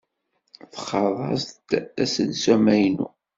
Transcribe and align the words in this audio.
Txaḍ-as-d 0.73 1.69
aselsu 2.03 2.49
amaynu. 2.55 3.07